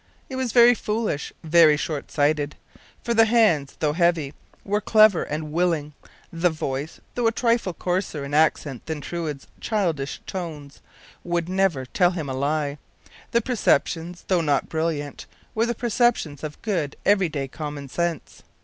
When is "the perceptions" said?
13.29-14.25, 15.67-16.43